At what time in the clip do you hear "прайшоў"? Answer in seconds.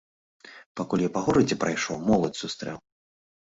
1.65-2.01